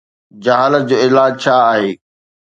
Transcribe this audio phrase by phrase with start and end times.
[0.43, 1.91] جهالت جو علاج ڇا آهي؟